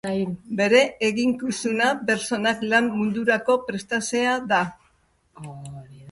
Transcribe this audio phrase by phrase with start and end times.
[0.59, 4.63] Bere eginkizuna pertsonak lan mundurako prestatzea da.